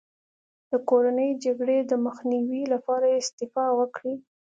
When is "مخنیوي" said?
2.05-2.63